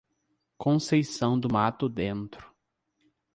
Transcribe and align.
Conceição 0.57 1.39
do 1.39 1.47
Mato 1.47 1.87
Dentro 1.87 2.51